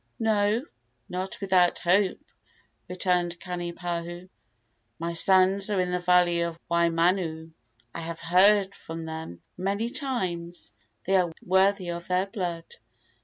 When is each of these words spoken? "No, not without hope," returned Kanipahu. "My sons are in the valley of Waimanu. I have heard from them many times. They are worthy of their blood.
"No, 0.17 0.63
not 1.09 1.39
without 1.41 1.77
hope," 1.77 2.19
returned 2.89 3.39
Kanipahu. 3.39 4.29
"My 4.97 5.13
sons 5.13 5.69
are 5.69 5.79
in 5.79 5.91
the 5.91 5.99
valley 5.99 6.41
of 6.41 6.57
Waimanu. 6.71 7.51
I 7.93 7.99
have 7.99 8.19
heard 8.19 8.73
from 8.73 9.05
them 9.05 9.43
many 9.57 9.89
times. 9.89 10.71
They 11.03 11.17
are 11.17 11.31
worthy 11.45 11.91
of 11.91 12.07
their 12.07 12.25
blood. 12.25 12.65